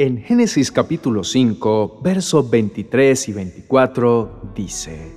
[0.00, 5.12] En Génesis capítulo 5, versos 23 y 24 dice,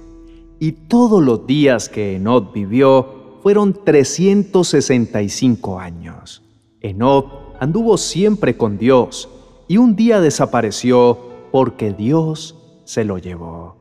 [0.57, 6.41] Y todos los días que Enoch vivió fueron 365 años.
[6.79, 7.27] Enoch
[7.59, 9.29] anduvo siempre con Dios
[9.67, 11.19] y un día desapareció
[11.51, 13.77] porque Dios se lo llevó.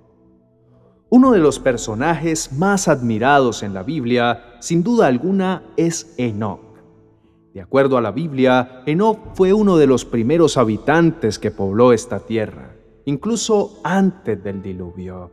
[1.08, 6.69] Uno de los personajes más admirados en la Biblia, sin duda alguna, es Enoch.
[7.52, 12.20] De acuerdo a la Biblia, Enoch fue uno de los primeros habitantes que pobló esta
[12.20, 12.76] tierra,
[13.06, 15.32] incluso antes del diluvio.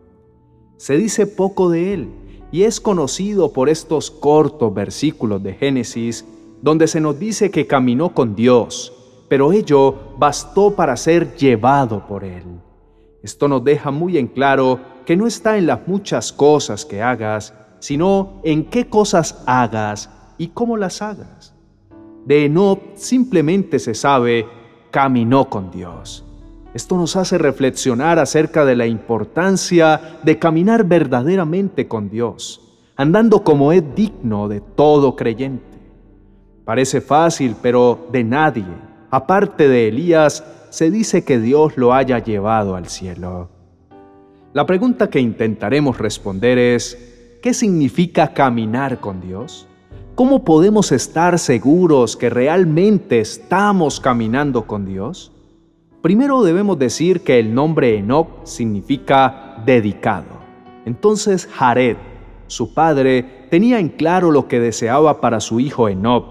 [0.78, 2.10] Se dice poco de él
[2.52, 6.26] y es conocido por estos cortos versículos de Génesis
[6.62, 8.94] donde se nos dice que caminó con Dios,
[9.30, 12.62] pero ello bastó para ser llevado por él.
[13.22, 17.54] Esto nos deja muy en claro que no está en las muchas cosas que hagas,
[17.80, 21.57] sino en qué cosas hagas y cómo las hagas.
[22.28, 24.46] De Enoch simplemente se sabe,
[24.92, 26.26] caminó con Dios.
[26.74, 33.72] Esto nos hace reflexionar acerca de la importancia de caminar verdaderamente con Dios, andando como
[33.72, 35.78] es digno de todo creyente.
[36.66, 38.66] Parece fácil, pero de nadie,
[39.10, 43.48] aparte de Elías, se dice que Dios lo haya llevado al cielo.
[44.52, 49.66] La pregunta que intentaremos responder es, ¿qué significa caminar con Dios?
[50.18, 55.32] ¿Cómo podemos estar seguros que realmente estamos caminando con Dios?
[56.02, 60.40] Primero debemos decir que el nombre Enoch significa dedicado.
[60.86, 61.98] Entonces Jared,
[62.48, 66.26] su padre, tenía en claro lo que deseaba para su hijo Enoch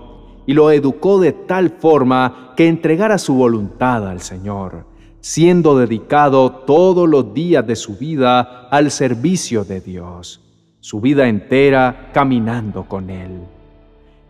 [0.47, 4.85] y lo educó de tal forma que entregara su voluntad al Señor,
[5.21, 10.41] siendo dedicado todos los días de su vida al servicio de Dios,
[10.81, 13.43] su vida entera caminando con Él.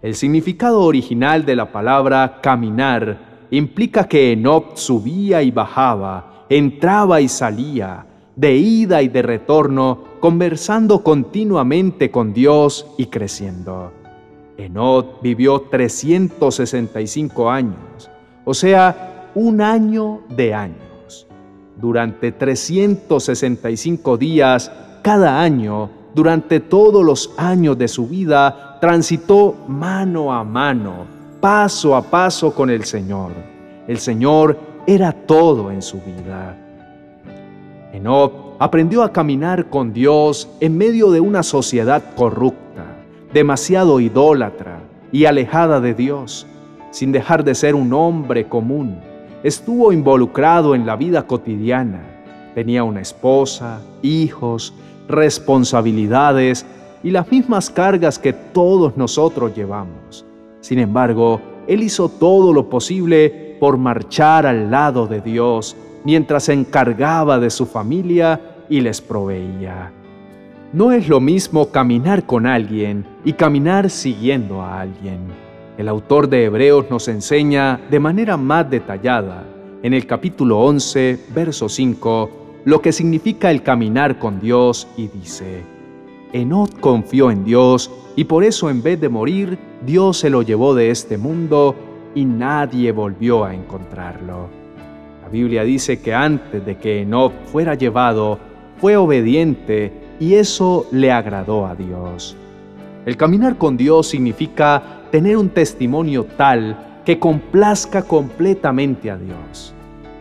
[0.06, 7.26] El significado original de la palabra caminar implica que Enoch subía y bajaba, entraba y
[7.26, 13.90] salía, de ida y de retorno, conversando continuamente con Dios y creciendo.
[14.56, 18.08] Enoch vivió 365 años,
[18.44, 21.26] o sea, un año de años.
[21.74, 24.70] Durante 365 días
[25.02, 31.04] cada año, durante todos los años de su vida, transitó mano a mano,
[31.42, 33.32] paso a paso con el Señor.
[33.86, 36.56] El Señor era todo en su vida.
[37.92, 42.86] Enoch aprendió a caminar con Dios en medio de una sociedad corrupta,
[43.34, 44.78] demasiado idólatra
[45.12, 46.46] y alejada de Dios,
[46.92, 48.96] sin dejar de ser un hombre común.
[49.42, 52.00] Estuvo involucrado en la vida cotidiana.
[52.54, 54.72] Tenía una esposa, hijos,
[55.08, 56.66] responsabilidades
[57.02, 60.24] y las mismas cargas que todos nosotros llevamos.
[60.60, 66.52] Sin embargo, Él hizo todo lo posible por marchar al lado de Dios mientras se
[66.52, 69.92] encargaba de su familia y les proveía.
[70.72, 75.20] No es lo mismo caminar con alguien y caminar siguiendo a alguien.
[75.78, 79.44] El autor de Hebreos nos enseña de manera más detallada,
[79.82, 85.62] en el capítulo 11, verso 5, lo que significa el caminar con Dios y dice,
[86.32, 89.56] Enoch confió en Dios y por eso en vez de morir,
[89.86, 91.76] Dios se lo llevó de este mundo
[92.16, 94.48] y nadie volvió a encontrarlo.
[95.22, 98.40] La Biblia dice que antes de que Enoch fuera llevado,
[98.80, 102.36] fue obediente y eso le agradó a Dios.
[103.06, 109.75] El caminar con Dios significa tener un testimonio tal que complazca completamente a Dios.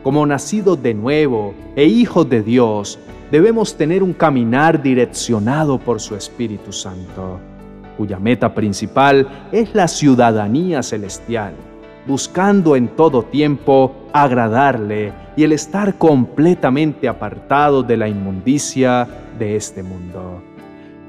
[0.06, 3.00] Como nacidos de nuevo e hijos de Dios,
[3.32, 7.40] debemos tener un caminar direccionado por su Espíritu Santo,
[7.98, 11.56] cuya meta principal es la ciudadanía celestial,
[12.06, 19.08] buscando en todo tiempo agradarle y el estar completamente apartado de la inmundicia
[19.40, 20.40] de este mundo.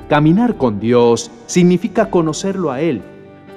[0.09, 3.03] Caminar con Dios significa conocerlo a Él.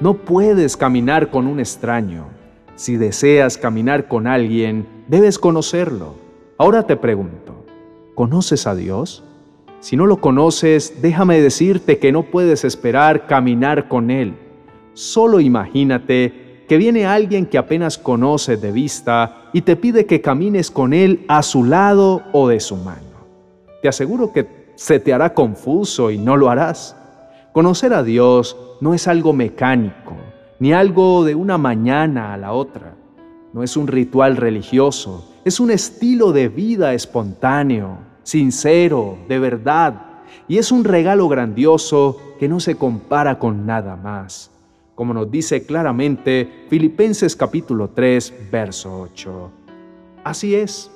[0.02, 2.39] No puedes caminar con un extraño.
[2.80, 6.16] Si deseas caminar con alguien, debes conocerlo.
[6.58, 7.66] Ahora te pregunto,
[8.16, 9.22] ¿Conoces a Dios?
[9.82, 14.34] Si no lo conoces, déjame decirte que no puedes esperar caminar con Él.
[14.94, 20.72] Solo imagínate que viene alguien que apenas conoces de vista y te pide que camines
[20.72, 23.28] con Él a su lado o de su mano.
[23.82, 26.96] Te aseguro que se te hará confuso y no lo harás.
[27.52, 30.16] Conocer a Dios no es algo mecánico,
[30.60, 32.96] ni algo de una mañana a la otra.
[33.54, 40.06] No es un ritual religioso, es un estilo de vida espontáneo, sincero, de verdad,
[40.48, 44.52] y es un regalo grandioso que no se compara con nada más,
[44.96, 49.52] como nos dice claramente Filipenses capítulo 3, verso 8.
[50.24, 50.92] Así es,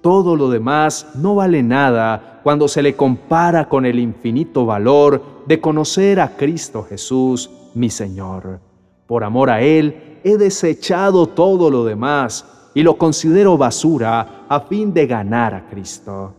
[0.00, 5.60] todo lo demás no vale nada cuando se le compara con el infinito valor de
[5.60, 8.67] conocer a Cristo Jesús, mi Señor.
[9.08, 12.44] Por amor a Él, he desechado todo lo demás
[12.74, 16.34] y lo considero basura a fin de ganar a Cristo.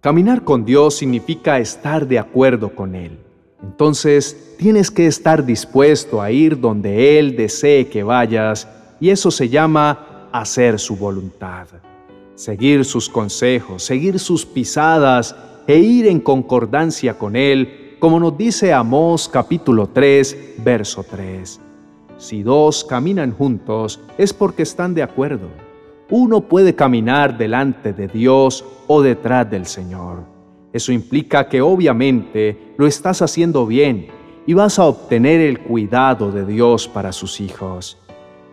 [0.00, 3.18] Caminar con Dios significa estar de acuerdo con Él.
[3.60, 8.68] Entonces tienes que estar dispuesto a ir donde Él desee que vayas
[9.00, 11.66] y eso se llama hacer su voluntad.
[12.36, 15.34] Seguir sus consejos, seguir sus pisadas
[15.66, 21.62] e ir en concordancia con Él, como nos dice Amós capítulo 3, verso 3.
[22.20, 25.48] Si dos caminan juntos es porque están de acuerdo.
[26.10, 30.24] Uno puede caminar delante de Dios o detrás del Señor.
[30.70, 34.08] Eso implica que obviamente lo estás haciendo bien
[34.46, 37.96] y vas a obtener el cuidado de Dios para sus hijos.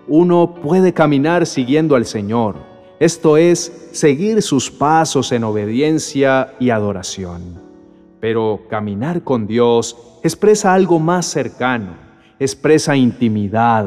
[0.07, 2.55] Uno puede caminar siguiendo al Señor,
[3.01, 7.61] esto es, seguir sus pasos en obediencia y adoración.
[8.21, 12.06] Pero caminar con Dios expresa algo más cercano,
[12.39, 13.85] expresa intimidad,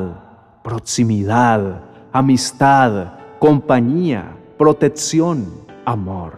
[0.65, 1.83] proximidad,
[2.13, 5.47] amistad, compañía, protección,
[5.85, 6.33] amor.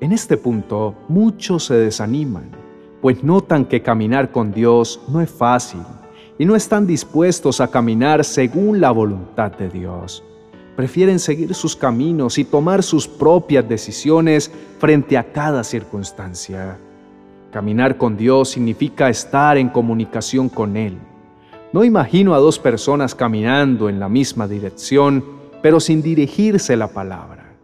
[0.00, 2.50] En este punto muchos se desaniman,
[3.02, 5.80] pues notan que caminar con Dios no es fácil
[6.38, 10.22] y no están dispuestos a caminar según la voluntad de Dios.
[10.76, 16.78] Prefieren seguir sus caminos y tomar sus propias decisiones frente a cada circunstancia.
[17.52, 20.96] Caminar con Dios significa estar en comunicación con Él.
[21.74, 25.24] No imagino a dos personas caminando en la misma dirección,
[25.60, 27.56] pero sin dirigirse la palabra.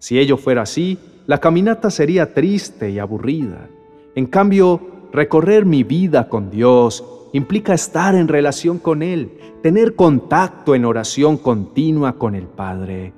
[0.00, 0.98] Si ello fuera así,
[1.28, 3.68] la caminata sería triste y aburrida.
[4.16, 4.80] En cambio,
[5.12, 11.36] recorrer mi vida con Dios implica estar en relación con Él, tener contacto en oración
[11.36, 13.12] continua con el Padre.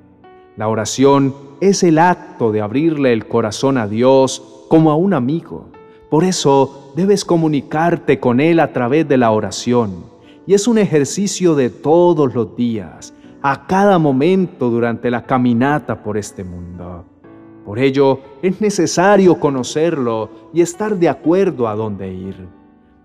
[0.57, 5.71] La oración es el acto de abrirle el corazón a Dios como a un amigo.
[6.11, 10.13] Por eso debes comunicarte con Él a través de la oración.
[10.47, 16.17] Y es un ejercicio de todos los días, a cada momento durante la caminata por
[16.17, 17.05] este mundo.
[17.65, 22.35] Por ello, es necesario conocerlo y estar de acuerdo a dónde ir.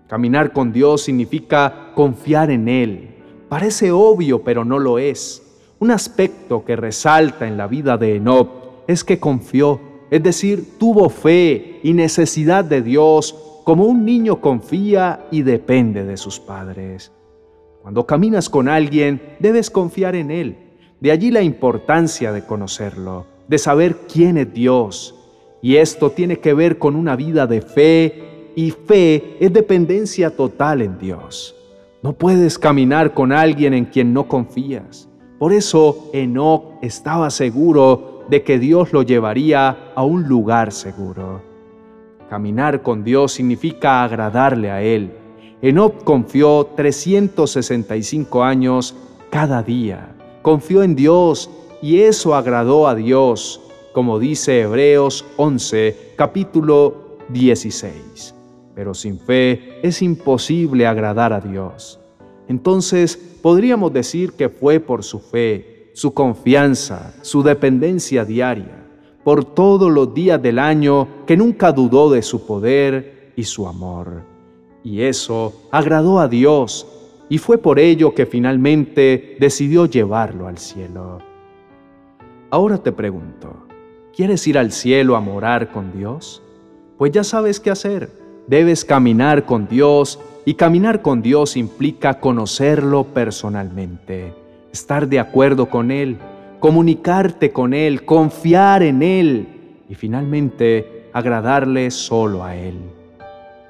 [0.07, 3.15] Caminar con Dios significa confiar en Él.
[3.49, 5.41] Parece obvio, pero no lo es.
[5.79, 8.49] Un aspecto que resalta en la vida de Enoch
[8.87, 9.79] es que confió,
[10.11, 16.17] es decir, tuvo fe y necesidad de Dios como un niño confía y depende de
[16.17, 17.11] sus padres.
[17.81, 20.57] Cuando caminas con alguien, debes confiar en Él.
[20.99, 25.13] De allí la importancia de conocerlo de saber quién es Dios.
[25.61, 30.81] Y esto tiene que ver con una vida de fe y fe es dependencia total
[30.81, 31.53] en Dios.
[32.01, 35.09] No puedes caminar con alguien en quien no confías.
[35.37, 41.41] Por eso Enoch estaba seguro de que Dios lo llevaría a un lugar seguro.
[42.29, 45.11] Caminar con Dios significa agradarle a Él.
[45.63, 48.95] Enoch confió 365 años
[49.29, 50.15] cada día.
[50.41, 51.51] Confió en Dios
[51.83, 53.61] y eso agradó a Dios,
[53.93, 58.33] como dice Hebreos 11, capítulo 16.
[58.73, 61.99] Pero sin fe es imposible agradar a Dios.
[62.47, 68.83] Entonces podríamos decir que fue por su fe, su confianza, su dependencia diaria,
[69.23, 74.30] por todos los días del año que nunca dudó de su poder y su amor.
[74.83, 76.87] Y eso agradó a Dios,
[77.29, 81.19] y fue por ello que finalmente decidió llevarlo al cielo.
[82.49, 83.67] Ahora te pregunto,
[84.13, 86.41] ¿quieres ir al cielo a morar con Dios?
[86.97, 88.09] Pues ya sabes qué hacer.
[88.47, 94.33] Debes caminar con Dios y caminar con Dios implica conocerlo personalmente,
[94.73, 96.17] estar de acuerdo con Él,
[96.59, 99.47] comunicarte con Él, confiar en Él
[99.87, 102.75] y finalmente agradarle solo a Él.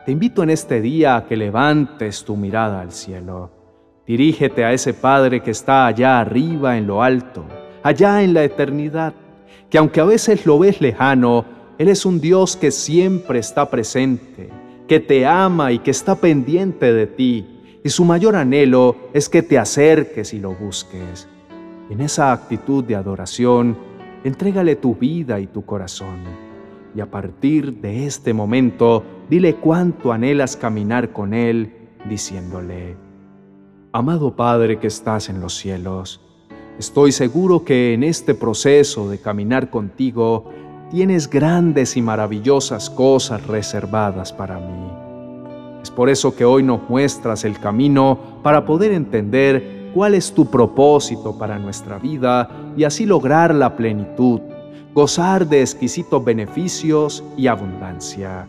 [0.05, 3.51] Te invito en este día a que levantes tu mirada al cielo.
[4.05, 7.45] Dirígete a ese Padre que está allá arriba en lo alto
[7.83, 9.13] allá en la eternidad,
[9.69, 11.45] que aunque a veces lo ves lejano,
[11.77, 14.49] Él es un Dios que siempre está presente,
[14.87, 19.41] que te ama y que está pendiente de ti, y su mayor anhelo es que
[19.41, 21.27] te acerques y lo busques.
[21.89, 23.77] En esa actitud de adoración,
[24.23, 26.19] entrégale tu vida y tu corazón,
[26.95, 31.73] y a partir de este momento, dile cuánto anhelas caminar con Él,
[32.09, 32.95] diciéndole,
[33.93, 36.21] Amado Padre que estás en los cielos,
[36.81, 40.45] Estoy seguro que en este proceso de caminar contigo
[40.89, 44.91] tienes grandes y maravillosas cosas reservadas para mí.
[45.83, 50.49] Es por eso que hoy nos muestras el camino para poder entender cuál es tu
[50.49, 54.41] propósito para nuestra vida y así lograr la plenitud,
[54.93, 58.45] gozar de exquisitos beneficios y abundancia.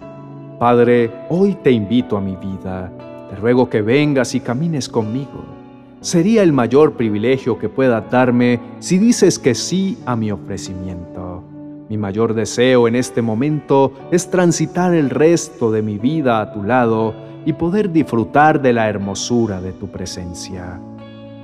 [0.59, 2.93] Padre, hoy te invito a mi vida.
[3.31, 5.45] Te ruego que vengas y camines conmigo.
[6.01, 11.45] Sería el mayor privilegio que pueda darme si dices que sí a mi ofrecimiento.
[11.89, 16.65] Mi mayor deseo en este momento es transitar el resto de mi vida a tu
[16.65, 20.81] lado y poder disfrutar de la hermosura de tu presencia.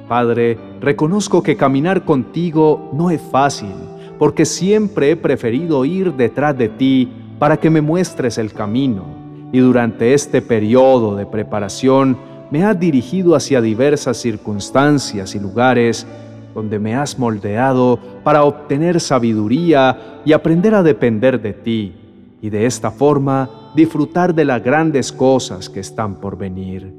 [0.09, 3.75] Padre, reconozco que caminar contigo no es fácil,
[4.19, 7.09] porque siempre he preferido ir detrás de ti
[7.39, 9.05] para que me muestres el camino,
[9.53, 12.19] y durante este periodo de preparación
[12.51, 16.07] me has dirigido hacia diversas circunstancias y lugares
[16.55, 21.95] donde me has moldeado para obtener sabiduría y aprender a depender de ti,
[22.41, 26.93] y de esta forma disfrutar de las grandes cosas que están por venir.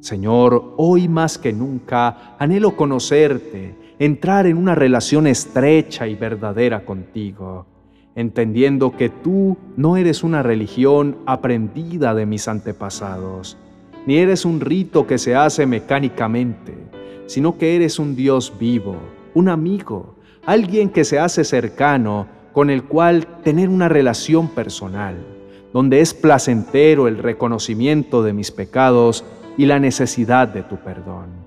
[0.00, 7.66] Señor, hoy más que nunca anhelo conocerte, entrar en una relación estrecha y verdadera contigo,
[8.14, 13.56] entendiendo que tú no eres una religión aprendida de mis antepasados,
[14.06, 16.74] ni eres un rito que se hace mecánicamente,
[17.26, 18.96] sino que eres un Dios vivo,
[19.34, 25.16] un amigo, alguien que se hace cercano, con el cual tener una relación personal,
[25.72, 29.24] donde es placentero el reconocimiento de mis pecados
[29.56, 31.43] y la necesidad de tu perdón.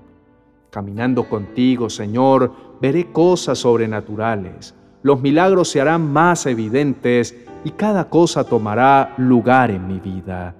[0.70, 7.34] Caminando contigo, Señor, veré cosas sobrenaturales, los milagros se harán más evidentes
[7.64, 10.54] y cada cosa tomará lugar en mi vida.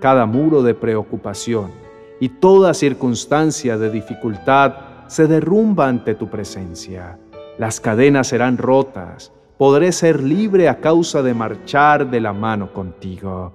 [0.00, 1.70] Cada muro de preocupación
[2.18, 4.74] y toda circunstancia de dificultad
[5.06, 7.18] se derrumba ante tu presencia.
[7.58, 13.52] Las cadenas serán rotas, podré ser libre a causa de marchar de la mano contigo.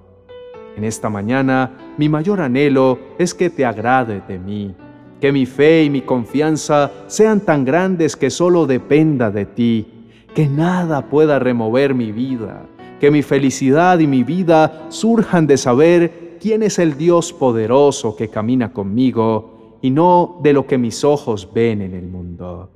[0.76, 4.74] En esta mañana mi mayor anhelo es que te agrade de mí,
[5.20, 9.86] que mi fe y mi confianza sean tan grandes que solo dependa de ti,
[10.34, 12.66] que nada pueda remover mi vida,
[12.98, 18.28] que mi felicidad y mi vida surjan de saber quién es el Dios poderoso que
[18.28, 22.70] camina conmigo y no de lo que mis ojos ven en el mundo.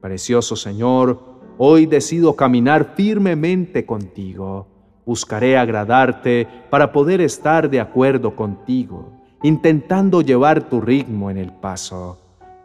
[0.00, 1.20] Precioso Señor,
[1.58, 4.66] hoy decido caminar firmemente contigo
[5.04, 9.11] Buscaré agradarte para poder estar de acuerdo contigo,
[9.42, 12.18] intentando llevar tu ritmo en el paso,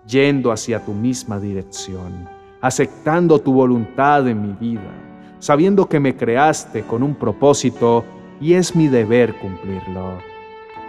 [0.07, 2.29] yendo hacia tu misma dirección,
[2.62, 4.91] aceptando tu voluntad en mi vida,
[5.39, 8.05] sabiendo que me creaste con un propósito
[8.39, 10.19] y es mi deber cumplirlo.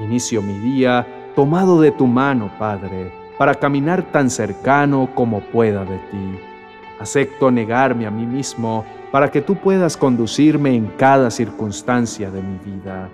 [0.01, 5.97] Inicio mi día tomado de tu mano, Padre, para caminar tan cercano como pueda de
[6.11, 6.39] ti.
[7.01, 12.59] Acepto negarme a mí mismo para que tú puedas conducirme en cada circunstancia de mi
[12.59, 13.09] vida.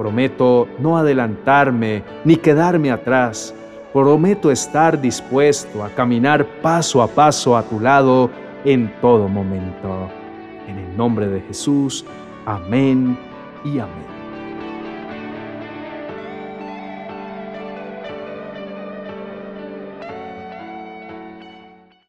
[0.00, 3.54] Prometo no adelantarme ni quedarme atrás.
[3.92, 8.30] Prometo estar dispuesto a caminar paso a paso a tu lado
[8.64, 10.08] en todo momento.
[10.66, 12.06] En el nombre de Jesús,
[12.46, 13.14] amén
[13.62, 14.19] y amén.